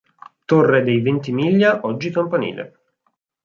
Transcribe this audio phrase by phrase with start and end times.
[0.45, 2.79] Torre dei Ventimiglia oggi campanile.